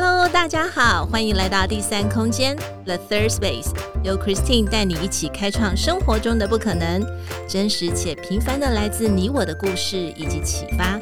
[0.00, 3.72] Hello，大家好，欢迎来到第三空间 The Third Space，
[4.04, 7.04] 由 Christine 带你一起开创生活中的不可能，
[7.48, 11.00] 真实且平凡的来自你我的故事以及启发，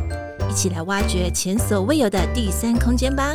[0.48, 3.34] 一起来挖掘前所未有的第三空间吧。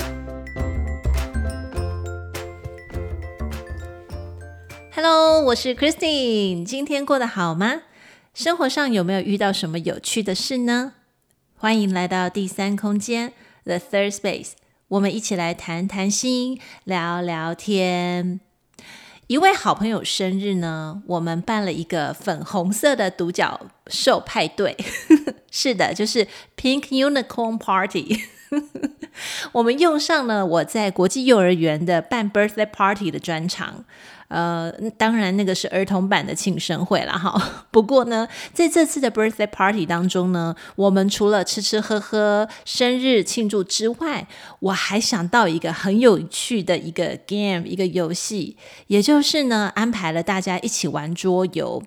[4.96, 7.84] Hello，我是 Christine，今天过得好吗？
[8.34, 10.93] 生活上有没有遇到什么有趣的事呢？
[11.55, 13.34] 欢迎来到第三空间
[13.66, 14.54] The Third Space。
[14.91, 18.41] 我们一起来谈谈心，聊聊天。
[19.27, 24.76] 一位好朋友生日呢，我们办了一个粉红色的独角兽派对。
[25.50, 26.27] 是的，就是
[26.58, 28.22] Pink Unicorn Party。
[29.54, 33.86] 我们用上了我在国际幼儿园的办 birthday party 的专长。
[34.28, 37.66] 呃，当然那个是儿童版的庆生会了哈。
[37.70, 44.28] 不过呢，在这次的 birthday party 当中呢，我们除了吃吃喝喝、生日庆祝之外，
[44.59, 48.56] 我还想到一个很有趣的一个 game，一个游戏，
[48.88, 51.84] 也就是呢，安排了大家一起玩桌游。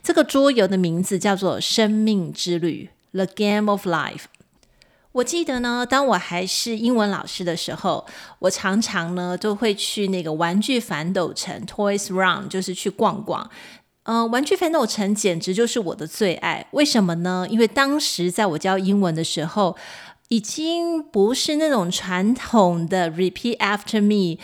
[0.00, 4.26] 这个桌游的名字叫做《生命之旅》（The Game of Life）。
[5.18, 8.06] 我记得呢，当我还是英文老师的时候，
[8.38, 13.50] 我常常呢都会去那个玩具反斗城 （Toys Run），就是去逛逛。
[14.04, 16.68] 呃，玩具反斗城简直就是我的最爱。
[16.70, 17.48] 为什么呢？
[17.50, 19.76] 因为当时在我教英文的时候，
[20.28, 24.38] 已经不是那种传统的 “repeat after me”。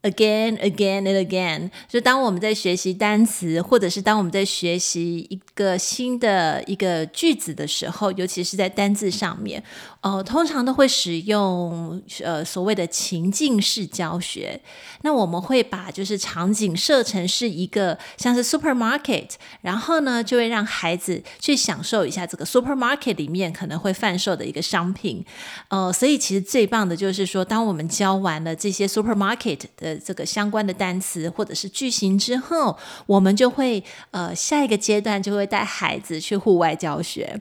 [0.00, 1.70] Again, again and again。
[1.88, 9.62] 就当我们在学习单词，或者是当我们在学习一个新的一个句子的时候，尤其是在单字上面，
[10.00, 14.60] 呃，通常都会使用呃所谓的情境式教学。
[15.02, 25.24] 那我们会把就是场景设成是一个像是 supermarket，然后呢，就会让孩子去享受一下这个 supermarket 里面可能会贩售的一个商品。
[25.68, 29.98] 呃，所以其实最棒的就是说，当我们教完了这些 supermarket 的。
[30.08, 37.40] 这个相关的单词或者是句型之后，我们就会呃下一个阶段就会带孩子去户外教学。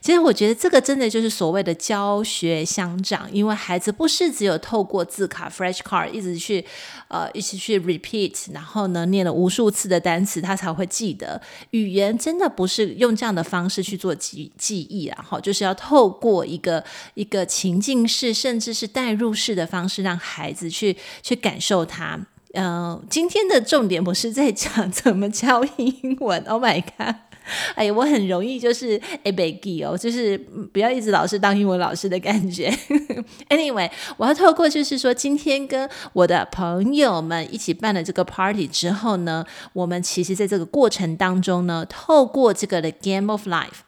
[0.00, 6.64] 其实我觉得这个真的就是所谓的教学相长，因为孩子不是只有透过字卡 （flashcard） 一直去
[7.08, 11.40] 呃一直去 repeat，然后呢念了无数次的单词，他才会记得。
[11.70, 16.84] 语言真的不是用这样的方式去做记记忆，然后就是要透过一个
[17.14, 22.18] 一个情境式，甚至是代入式的方式，让孩子去去感受它。
[22.54, 27.16] 嗯、呃，今天的重点不是在讲怎么教英文，Oh my god！
[27.74, 30.36] 哎，我很容易就是哎被记哦，就是
[30.72, 32.70] 不要一直老是当英文老师的感觉。
[33.48, 43.80] Anyway，我要透过就是说，今天跟我的朋友们一起办了这个 party 之后呢，我们其实在这个过程当中呢，透过这个的 Game of Life，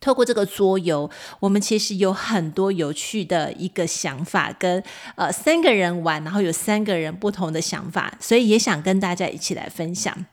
[0.00, 1.10] 透过这个桌游，
[1.40, 4.82] 我们其实有很多有趣的一个想法，跟
[5.16, 10.26] 呃三个人玩，然后有三个人不同的想法，所以也想跟大家一起来分享。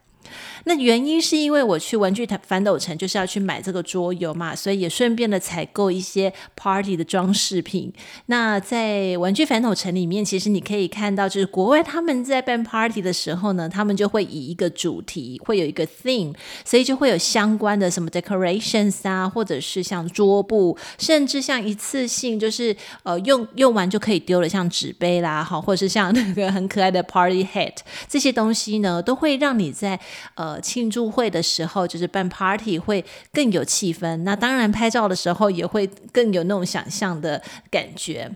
[0.65, 7.91] 那原因是因为我去玩具反斗城就是要去买这个桌游嘛，所以也顺便的采购一些 party 的装饰品。
[8.27, 16.33] 那在玩具反斗城里面，其实你可以看到，就是国外他们在办 party 的时候呢，他们就会以一个主题，会有一个 theme，
[16.63, 27.77] 所以就会有相关的什么 decorations 啊，或者是像桌布，甚至像一次性就是呃用用完就可以丢了，像纸杯啦，好，或者是像那个很可爱的 party hat
[28.07, 29.99] 这些东西呢，都会让你在
[30.35, 30.59] 呃。
[30.61, 34.17] 庆祝会的时候，就是办 party 会更有气氛。
[34.23, 38.31] 那当然，拍照的时候也会更有那种想象的感觉。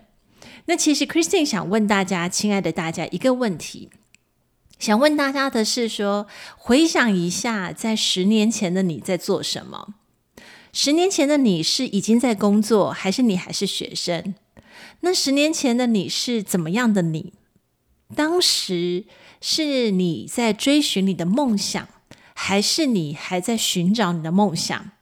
[0.66, 3.88] 那其实 Christine 想问大家，亲爱的大家，一个问题，
[4.78, 6.26] 想问大家的是说，
[6.56, 9.94] 回想一下，在十年前的你在做什么？
[10.72, 14.34] 十年前的你是已经在工作，还是你还是学生？
[15.00, 17.32] 那十年前的你是怎么样的你？
[18.14, 19.04] 当时
[19.40, 21.88] 是你在追寻你的梦想？
[22.40, 24.92] 还是你还在寻找你的梦想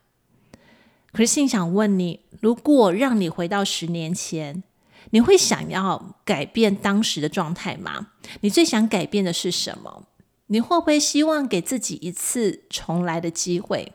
[1.13, 4.63] ？Christine 想问你：如果让你回到十年前，
[5.11, 8.09] 你会想要改变当时的状态吗？
[8.41, 10.09] 你最想改变的是什么？
[10.47, 13.93] 你会不会希望给自己一次重来的机会？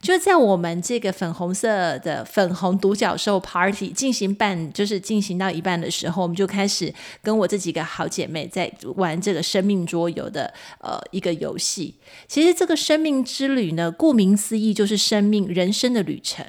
[0.00, 11.94] 就在我们这个粉红色的粉红独角兽 party 进行半，就是进行到一半的时候，我们就开始跟我这几个好姐妹在玩这个生命桌游的呃一个游戏。
[12.28, 16.44] 其实这个生命之旅呢，顾名思义就是生命人生的旅程。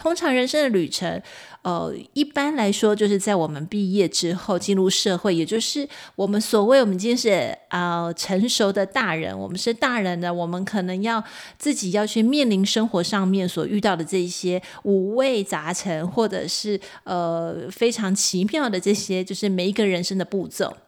[0.00, 1.20] 通常人生的旅程，
[1.60, 5.86] 呃，一般来说就是在我们毕业之后进入社会，也就是
[6.16, 11.22] 我们所谓我们今天是呃成熟的大人，我们是大人的，我们可能要
[11.58, 20.78] 自己要去面临生活上面所遇到的这些五味杂陈，或者是呃非常奇妙的这些，就是每一个人生的步骤。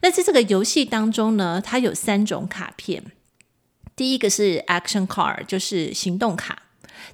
[0.00, 3.02] 那在这个游戏当中呢，它有三种卡片，
[3.96, 6.63] 第一个是 Action Card，就是行动卡。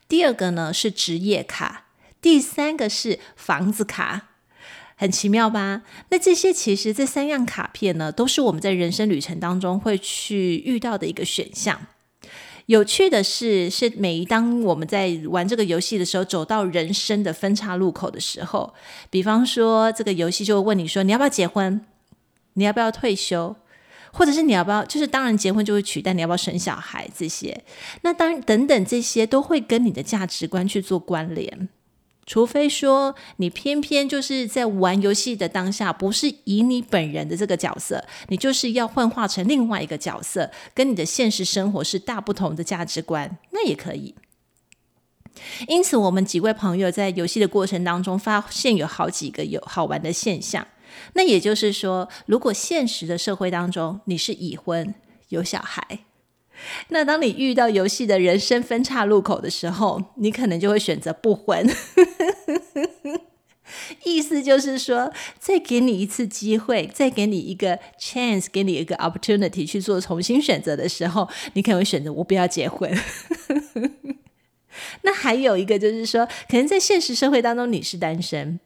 [0.09, 1.87] 第二个呢是职业卡，
[2.21, 4.29] 第三个是房子卡，
[4.97, 5.83] 很奇妙吧？
[6.11, 11.87] 那这些其实这三样卡片呢，都是我们在人生旅程当中会去遇到的一个选项。
[12.67, 18.75] 有趣的是，是每一当我们在玩这个游戏的时候，走到人生的分岔路口的时候，
[19.11, 21.85] 比方说这个游戏就会问你说，你要不要结婚？
[22.53, 23.57] 你要不要退休？
[24.13, 27.63] 或者是你要不要，就是当然结婚就会取代你要不要生小孩这些，
[28.03, 31.69] 那当然等等这些都会跟你的价值观去做关联，
[32.27, 44.15] 除非说你偏偏就是在玩游戏的当下，不是以你本人的这个角色，你就是要幻化成另外一个角色，跟你的现实生活是大不同的价值观，那也可以。
[45.69, 50.67] 因此，我们几位朋友在游戏的过程当中，发现有好几个有好玩的现象。
[51.15, 54.95] 那也就是说，如果现实的社会当中你是已婚
[55.29, 56.01] 有小孩，
[56.89, 61.67] 那当你遇到游戏的人生分岔路口的时候，你可能就会选择不婚。
[64.05, 72.93] 意思就是说，再给你一次机会，再给你一个 chance，给你一个 opportunity 去做重新选择的时候，你可能会选择我不要结婚。
[75.03, 78.59] 那还有一个就是说，可能在现实社会当中你是单身，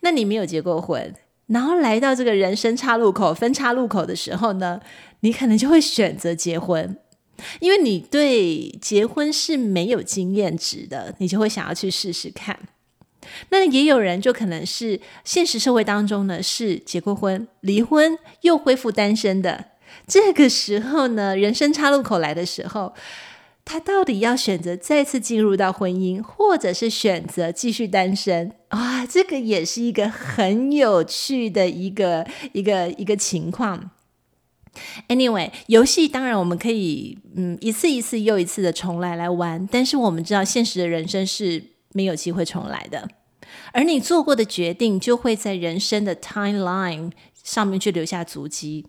[0.00, 1.14] 那你没有结过婚。
[1.48, 4.80] 然后来到这个人生岔路口、分岔路口的时候呢，
[5.20, 6.96] 你可能就会选择结婚，
[7.60, 12.58] 因为你对结婚是没有经验值的，你就会想要去试试看。
[13.50, 19.64] 那也有人就可能是现实社会当中呢，是结过婚、离婚又恢复单身的。
[20.06, 22.94] 这个时候呢，人生岔路口来的时候。
[23.68, 28.50] 他到底要选择再次进入到婚姻，或者是选择继续单身？
[28.68, 33.90] 啊，这个也是一个很有趣的一个一个一个情况。
[35.08, 41.62] Anyway，游戏当然我们可以嗯一次一次又一次的重来来玩，但是我们知道现实的人生是
[41.92, 43.06] 没有机会重来的，
[43.72, 47.12] 而你做过的决定就会在人生的 timeline
[47.44, 48.86] 上面去留下足迹。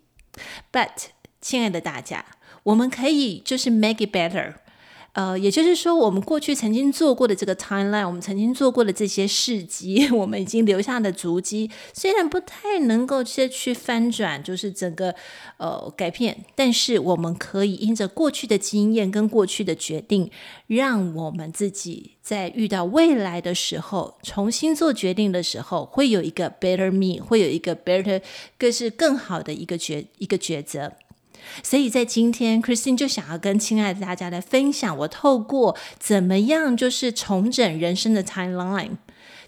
[0.72, 1.08] But，
[1.42, 2.24] 亲爱的大家，
[2.64, 4.54] 我们可以就是 make it better。
[5.14, 15.14] 呃，也就是说，我们过去曾经做过的这个 timeline，我们曾经做过的这些事迹， 我们已经留下的足迹，虽然不太能够去去翻转，就是整个
[15.58, 20.30] 呃改变，但是我们可以因着过去的经验跟过去的决定，
[20.68, 28.22] 让我们自己在遇到未来的时候，重新做决定的时候，会有一个 better me，会有一个 better，
[28.60, 30.94] 更是更好的一个决一个抉择。
[31.64, 38.98] 所以在今天，Christine 就想要跟亲爱的大家来分享，我透过怎么样就是重整人生的 timeline，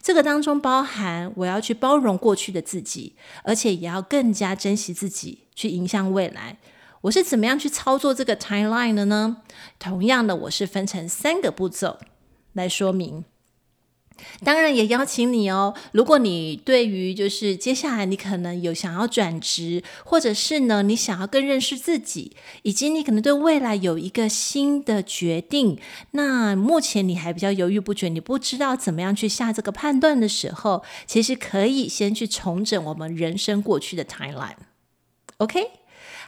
[0.01, 6.57] 这个当中包含我要去包容过去的自己，而且也要更加珍惜自己，去迎向未来。
[7.01, 9.37] 我是怎么样去操作这个 timeline 的呢？
[9.79, 11.97] 同样的，我是分成三个步骤
[12.53, 13.25] 来说明。
[14.43, 25.79] 当然也邀请你哦，如果你对于就是接下来你可能有想要转职，或者是呢你想要更认识自己，以及你可能对未来有一个新的决定，
[26.11, 35.80] 那目前你还比较犹豫不决，你不知道怎么样去下这个判断的时候，其实可以先去重整我们人生过去的 timeline，OK？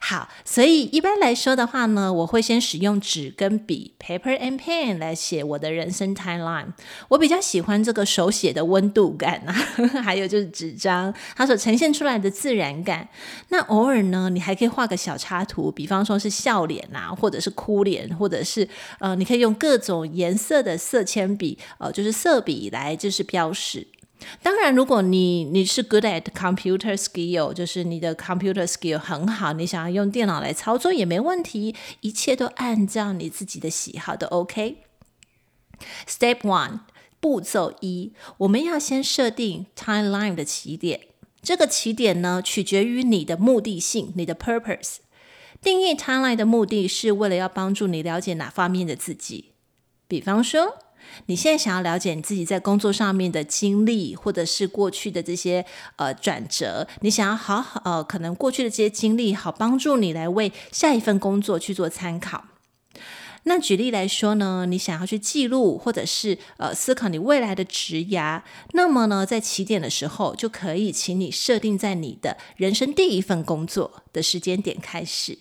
[0.05, 6.73] 好，所以一般来说的话呢，我会先使用纸跟笔 （paper and pen） 来写我的人生 timeline。
[7.07, 9.53] 我比较喜欢这个手写的温度感啊，
[10.03, 13.07] 还有就是纸张它所呈现出来的自然感。
[13.47, 18.67] 那偶尔呢，你还可以画个小插图，比方说是笑脸啊，或者是哭脸，或者是
[18.99, 23.87] 呃，你可以用各种颜色的色铅笔，呃，就是色笔来就是标识。
[24.41, 34.77] 当然，如果你你是 good at computer skill，就是你的 computer skill 很好，你想要用电脑来操作也没问题，一切都按照你自己的喜好都 OK。
[36.07, 36.79] Step one，
[37.19, 41.01] 步骤一，我们要先设定 timeline 的起点，
[41.41, 44.97] 这个起点呢，取决于你的目的性，你的 purpose。
[45.61, 49.51] 定义 timeline 的目的是为了要帮助你了解哪方面的自己，
[50.07, 50.77] 比方说。
[51.25, 55.65] 你现在想要了解你自己在工作上面的经历，或者是过去的这些
[55.97, 62.45] 呃转折，你想要好好呃，可能过去的这些经历好帮助你来为下一份工作去做参考。
[63.45, 68.41] 那举例来说呢，你想要去记录或者是呃思考你未来的职涯，
[68.71, 75.39] 那么呢，在起点的时候就可以请你设定在你的人生第一份工作的时间点开始。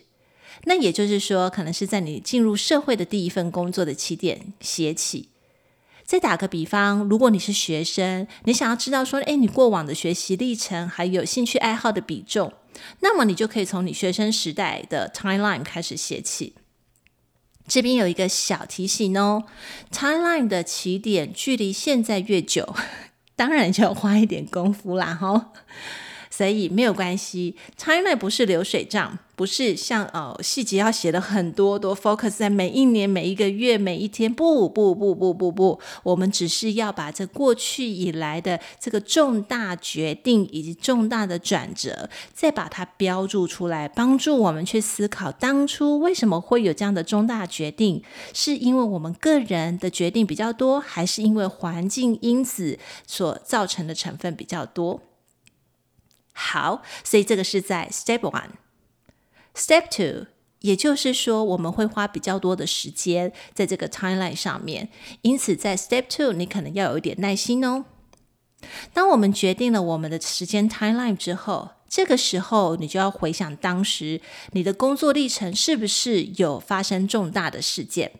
[0.65, 5.29] 那也就是说，可能是在你进入社会的第一份工作的起点写起。
[6.13, 12.53] 再打个比方，如果你是学生，你想要知道说，诶，你过往的学习历程还有兴趣爱好的比重，
[13.01, 16.55] 那么你就可以从你学生时代的 timeline 开始写起。
[17.67, 19.45] 这边有一个小提醒哦
[19.91, 22.75] ，timeline 的起点距离现在越久，
[23.35, 25.51] 当然就要花一点功夫啦，哈。
[26.29, 34.33] 所以没有关系，timeline 不是流水账，不是像呃细节要写的很多，多 focus 在每一年、每一个月、每一天。
[34.33, 55.01] 不不不不不不，我们只是要把这过去以来的这个重大决定以及重大的转折，再把它标注出来，帮助我们去思考当初为什么会有这样的重大决定，是因为我们个人的决定比较多，还是因为环境因子所造成的成分比较多？
[56.33, 58.62] 好，所以这个是在 Step One。
[59.55, 60.27] Step Two，
[60.61, 64.89] 也就是说，我们会花比较多的时间在这个 timeline 上面。
[65.23, 67.85] 因此，在 Step Two，你可能要有一点耐心哦。
[68.95, 74.21] 当我们决定了我们的时间 timeline 之后，这个时候你就要回想当时
[74.53, 78.13] 你的工作历程是不是有发生重大的事件。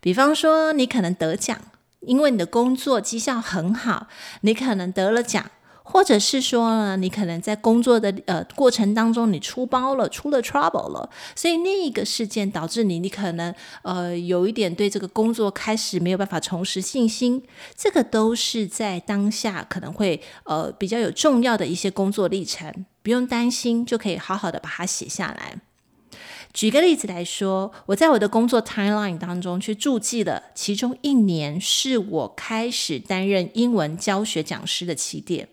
[0.00, 1.60] 比方说，你可能得奖，
[2.00, 4.08] 因为你的工作绩效很好，
[4.40, 5.50] 你可能得了奖。
[5.86, 17.42] 或者是说呢，你可能在工作的呃过程当中，你出包了，出了 trouble 了，所以那一个事件导致你，你可能呃有一点对这个工作开始没有办法重拾信心，
[17.76, 25.60] 这个都是在当下可能会呃比较有重要的一些工作历程，不用担心，就可以好好的把它写下来。
[26.54, 35.48] 举个例子来说，我在我的工作 timeline 当中去注记了其中一年是我开始担任英文教学讲师的起点。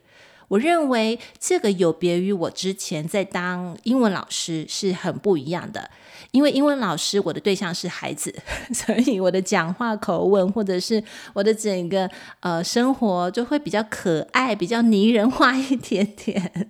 [0.52, 5.90] 我认为这个有别于我之前在当英文老师是很不一样的，
[6.32, 8.36] 因为英文老师我的对象是孩子，
[8.76, 11.02] 所以我的讲话口吻或者是
[11.34, 12.10] 我的整个
[12.42, 16.70] 呃生活就会比较可爱、比较拟人化一点点。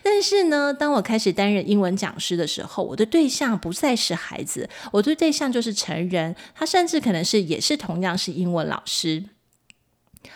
[0.00, 9.24] 但是呢，当我开始担任英文讲师的时候，我的对象不再是孩子，我的对象就是成人，他甚至可能是也是同样是英文老师。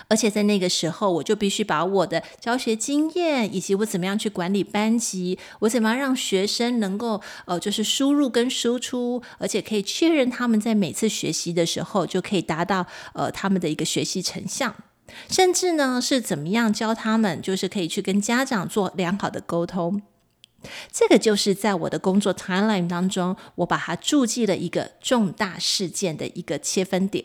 [0.08, 14.74] 而且在那个时候，我就必须把我的教学经验，以及我怎么样去管理班级，我怎么样让学生能够呃，就是输入跟输出，而且可以确认他们在每次学习的时候就可以达到呃他们的一个学习成效，
[15.28, 20.02] 甚至呢是怎么样教他们，就是可以去跟家长做良好的沟通。
[20.92, 27.24] 这个就是在我的工作 timeline 当中，我把它注记了一个重大事件的一个切分点。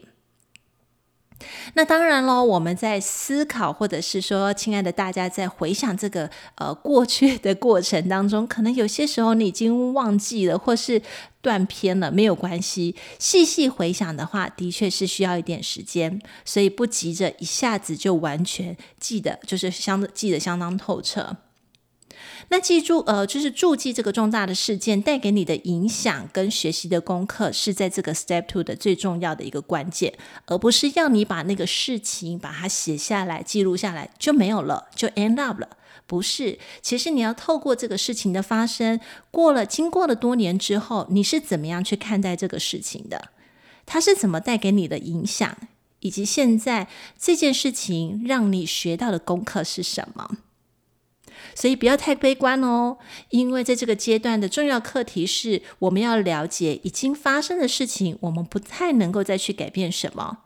[1.73, 11.01] 那当然喽，我们在思考，或者是说，亲爱的大家在回想这个呃过去的过程当中，可能有些时候你已经忘记了，或是
[11.41, 12.95] 断片了，没有关系。
[13.19, 21.35] 细细回想的话，的确是需要一点时间，所以不急着一下子就完全记得，就是相记得相当透彻。
[22.49, 30.13] 那记住，呃，就是注记这个重大的事件带给你的影响跟学习的功课，是在这个 step two 的最重要的一个关键，
[30.45, 35.69] 而不是要你把那个事情把它写下来、记录下来就没有了，就 end up 了。
[36.07, 38.99] 不是，其实你要透过这个事情的发生，
[39.31, 43.29] 过了经过了多年之后，你是怎么样去看待这个事情的？
[43.87, 45.57] 它是怎么带给你的影响，
[46.01, 46.87] 以及现在
[47.19, 50.37] 这件事情让你学到的功课是什么？
[51.53, 52.97] 所以不要太悲观哦，
[53.29, 60.39] 因为在这个阶段的重要课题是，我们要了解已经发生的事情，我们不太能够再去改变什么，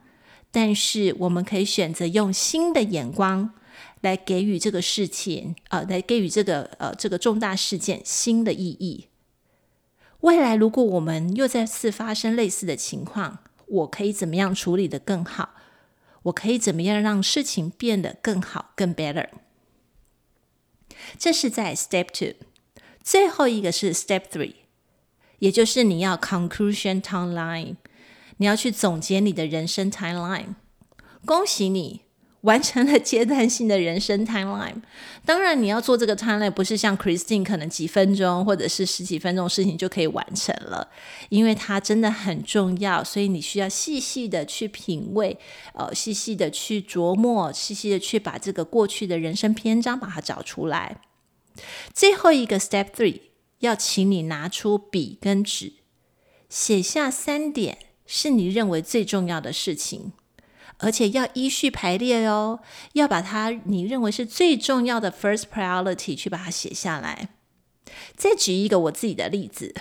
[0.50, 3.54] 但是我们可以选择用新的眼光
[4.00, 9.06] 来给予这个事情，呃，来给予这个呃这个重大事件新的意义。
[10.20, 15.54] 未来如果我们又再次发生类似的情况，我可以怎么样处理得更好？
[16.24, 19.28] 我可以怎么样让事情变得更好、更 better？
[21.18, 22.34] 这是在 Step Two，
[23.02, 24.54] 最后一个是 Step Three，
[25.38, 27.76] 也就是你要 Conclusion Timeline，
[28.38, 30.54] 你要去总结你的人生 Timeline。
[31.26, 32.02] 恭喜你！
[32.42, 34.82] 完成了阶段性的人生 timeline。
[35.24, 40.88] 当然，你要做这个 timeline，不是像 Christine 可能几分钟或者是十几分钟事情就可以完成了，
[41.28, 45.36] 因为它真的很重要，所以你需要细细的去品味，
[45.74, 51.02] 呃，细细的去琢磨，细细的去把这个过去的人生篇章把它找出来。
[51.92, 53.20] 最后一个 Step Three，
[53.58, 55.74] 要请你拿出笔跟纸，
[56.48, 60.12] 写下三点是你认为最重要的事情，
[60.80, 62.60] 而且要依序排列哦，
[62.94, 67.28] 要把它你认为是最重要的 first priority 去把它写下来。
[68.16, 69.74] 再举一个我自己的例子。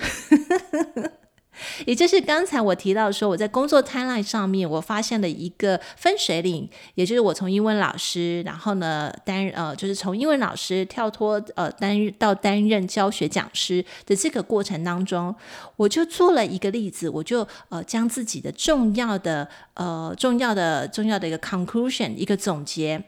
[1.85, 15.35] 也就是刚才我提到说，我在工作 timeline 上面，我发现了一个分水岭，也就是我从英文老师，然后呢担任呃，就是从英文老师跳脱呃担任到担任教学讲师的这个过程当中，
[15.75, 23.03] 我就做了一个例子，我就呃将自己的重要的呃重要的重要的一个 conclusion 一个总结，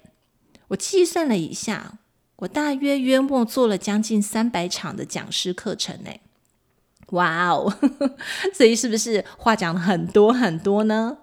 [0.69, 1.99] 我计算了一下，
[2.37, 6.11] 我大约约莫做了将近三百场的讲师课程呢。
[7.11, 7.73] 哇哦，
[8.53, 11.17] 所以是不是话讲了很多很多呢？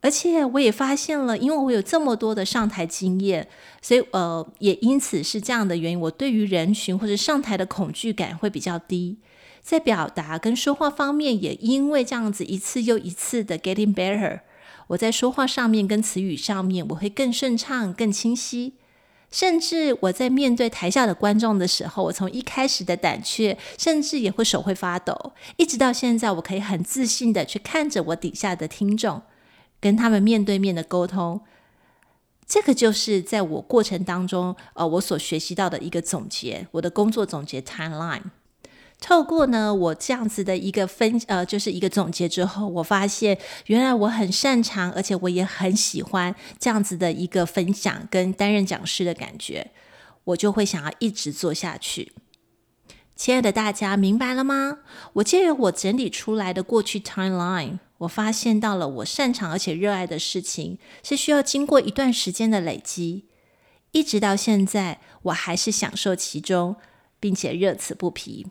[0.00, 3.48] 而且我也发现了，因为我有这么多的上台经验，
[3.80, 9.16] 所以呃，也因此是这样的原因，我对于人群或者上台的恐惧感会比较低，
[9.62, 14.40] 在表达跟说话方面，也因为这样子一次又一次的 getting better，
[14.88, 18.74] 我在说话上面跟词语上面，我会更顺畅、更清晰。
[19.34, 29.22] 甚至我在面对台下的观众的时候，我从一开始的胆怯，甚至也会手会发抖，一直到现在，我可以很自信的去看着我底下的听众，
[29.80, 31.40] 跟他们面对面的沟通。
[32.46, 38.22] 这个就是在我过程当中，呃，我所学习到的一个总结，我的工作总结 timeline。
[39.04, 49.72] 透过呢，我这样子的一个分，呃，就是一个总结之后，我发现原来我很擅长，而且我也很喜欢这样子的一个分享跟担任讲师的感觉，
[50.24, 52.14] 我就会想要一直做下去。
[53.14, 54.78] 亲爱的大家，明白了吗？
[55.12, 63.26] 我借由我整理出来的过去 timeline，我发现到了我擅长而且热爱的事情，是需要经过一段时间的累积，
[63.92, 66.76] 一直到现在，我还是享受其中，
[67.20, 68.46] 并且乐此不疲。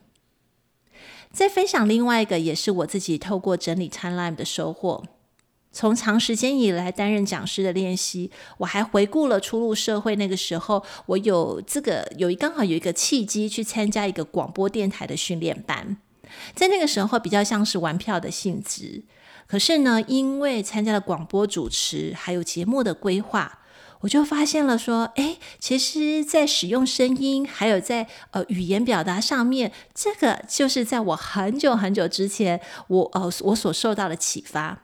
[1.33, 5.03] 再分享另外一个，也是我自己透过整理 timeline 的收获。
[5.71, 15.97] 从长时间以来担任讲师的练习，我还回顾了初入社会那个时候，我有这个有一刚好有一个契机去参加一个广播电台的训练班，
[16.53, 19.01] 在那个时候比较像是玩票的性质。
[19.47, 23.61] 可是呢，因为参加了广播主持，还有节目的规划。
[24.03, 34.83] 我就发现了，说，诶，其实，在使用声音，还有在呃语言表达上面，这个就是在我很久很久之前，我呃我所受到的启发。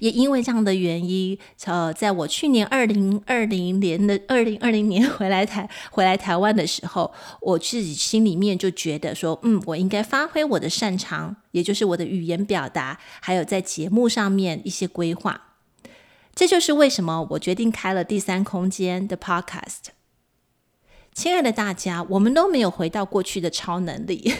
[0.00, 15.55] 也因为这样的原因，呃，在我去年二零二零年的二零二零年回来台回来台湾的时候，我自己心里面就觉得说，嗯，我应该发挥我的擅长，也就是我的语言表达，还有在节目上面一些规划。
[16.36, 19.86] 这就是为什么我决定开了第三空间的 Podcast。
[21.14, 24.34] 亲爱的大家，我们都没有回到过去的超能力，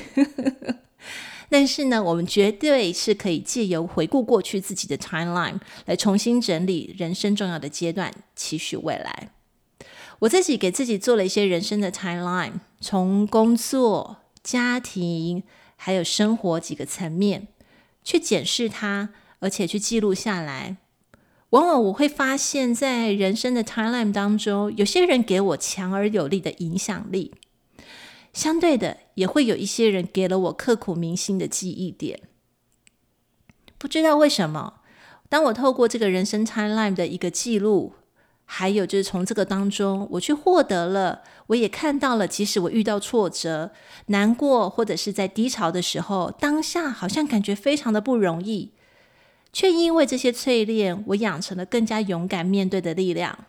[1.49, 9.31] 但是呢，我们绝对是可以借由回顾过去自己的 timeline 来重新整理人生重要的阶段，期许未来。
[10.19, 15.43] 我自己给自己做了一些人生的 timeline，从工作、家庭
[15.77, 17.49] 还有生活几个层面
[18.05, 19.09] 去检视它，
[19.41, 20.77] 而且去记录下来。
[21.57, 27.33] 往往我会发现，在人生的 timeline 当中，有些人给我强而有力的影响力，
[28.35, 32.21] 相对的，也会有一些人给了我刻骨铭心的记忆点。
[33.79, 34.81] 不知道为什么，
[35.31, 37.95] 当我透过这个人生 timeline 的一个记录，
[38.45, 43.73] 还有就是从这个当中，我去获得了，我也看到了，即使我遇到挫折、
[44.09, 48.73] 难过，或者是在低潮的时候，当下好像感觉非常的不容易。
[49.57, 53.47] 却因为这些淬炼，我养成了更加勇敢面对的力量，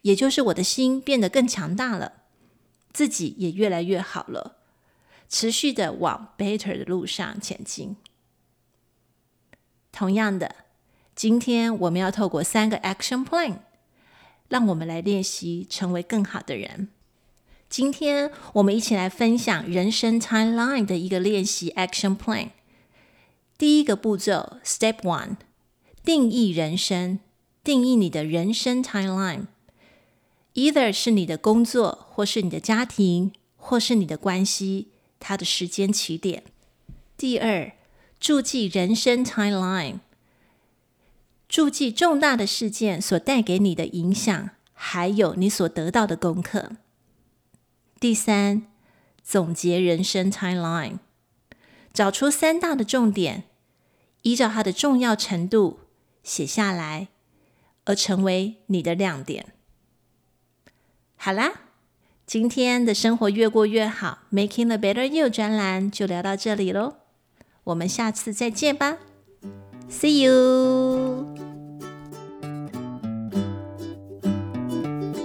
[0.00, 2.22] 也就是我的心变得更强大了，
[2.94, 4.56] 自己也越来越好了，
[5.28, 7.96] 持续的往 better 的路上前进。
[9.92, 10.54] 同样的，
[11.14, 13.58] 今天我们要透过三个 action plan，
[14.48, 16.88] 让我们来练习成为更好的人。
[17.68, 22.48] 今天我们一起来分享人生 timeline 的一个练习 action plan。
[23.58, 25.36] 第一个步骤，Step One。
[26.02, 27.20] 定义人生，
[27.62, 36.44] 定义你的人生 timeline，either 是你的工作，或是你的家庭，或是你的关系，它的时间起点。
[37.18, 37.72] 第二，
[38.18, 39.98] 注记人生 timeline，
[41.46, 46.72] 注记重大的事件所带给你的影响，还有你所得到的功课。
[48.00, 48.66] 第三，
[49.22, 51.00] 总结人生 timeline，
[51.92, 53.44] 找出三大的重点，
[54.22, 55.80] 依照它的重要程度。
[56.22, 57.08] 写下来，
[57.84, 59.52] 而成为你的亮点。
[61.16, 61.52] 好啦，
[62.26, 66.94] 今天的生活越过越好，Making the Better You 专栏就聊到这里喽。
[67.64, 68.96] 我们下次再见吧。
[69.90, 71.26] See you。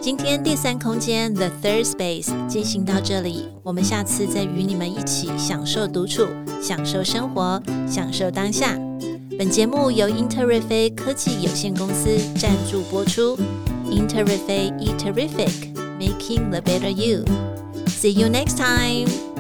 [0.02, 6.28] 今天第三空间 The Third Space 进行到这里，我们下次再与你们一起享受独处，
[6.62, 8.78] 享受生活，享受当下。
[9.38, 13.38] 本节目由英特瑞飞科技有限公司赞助播出。
[13.86, 17.26] Interriffe Eat Terrific，Making the Better You。
[17.88, 19.35] See you next time.